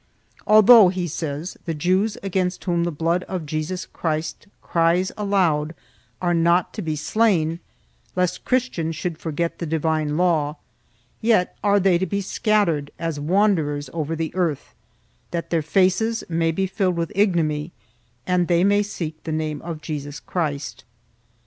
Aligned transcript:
Although, 0.47 0.89
he 0.89 1.05
says, 1.07 1.57
the 1.65 1.75
Jews, 1.75 2.17
against 2.23 2.63
whom 2.63 2.85
the 2.85 2.91
blood 2.91 3.21
of 3.25 3.45
Jesus 3.45 3.85
Christ 3.85 4.47
cries 4.59 5.11
aloud, 5.15 5.75
are 6.19 6.33
not 6.33 6.73
to 6.73 6.81
be 6.81 6.95
slain, 6.95 7.59
lest 8.15 8.43
Chris 8.43 8.67
tians 8.67 8.95
should 8.95 9.19
forget 9.19 9.59
the 9.59 9.67
divine 9.67 10.17
law, 10.17 10.55
yet 11.21 11.55
are 11.63 11.79
they 11.79 11.99
to 11.99 12.07
be 12.07 12.19
scattered 12.21 12.89
as 12.97 13.19
wanderers 13.19 13.91
over 13.93 14.15
the 14.15 14.33
earth, 14.33 14.73
that 15.29 15.51
their 15.51 15.61
faces 15.61 16.23
may 16.27 16.51
be 16.51 16.65
filled 16.65 16.95
with 16.95 17.11
ignominy 17.13 17.71
and 18.25 18.47
they 18.47 18.63
may 18.63 18.81
seek 18.81 19.23
the 19.23 19.31
name 19.31 19.61
of 19.61 19.81
Jesus 19.83 20.19
Christ. 20.19 20.83